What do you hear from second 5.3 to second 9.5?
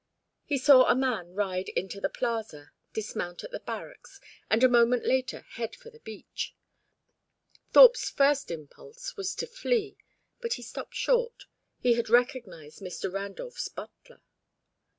head for the beach. Thorpe's first impulse was to